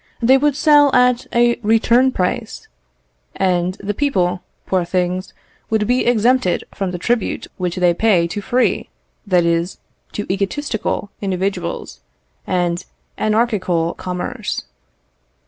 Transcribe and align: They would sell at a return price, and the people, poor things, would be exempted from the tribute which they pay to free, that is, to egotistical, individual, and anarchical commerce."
They 0.19 0.35
would 0.39 0.55
sell 0.55 0.89
at 0.95 1.27
a 1.31 1.57
return 1.57 2.11
price, 2.11 2.67
and 3.35 3.75
the 3.75 3.93
people, 3.93 4.41
poor 4.65 4.83
things, 4.83 5.31
would 5.69 5.85
be 5.85 6.07
exempted 6.07 6.63
from 6.73 6.89
the 6.89 6.97
tribute 6.97 7.45
which 7.57 7.75
they 7.75 7.93
pay 7.93 8.25
to 8.29 8.41
free, 8.41 8.89
that 9.27 9.45
is, 9.45 9.77
to 10.13 10.25
egotistical, 10.27 11.11
individual, 11.21 11.87
and 12.47 12.83
anarchical 13.19 13.93
commerce." 13.93 14.63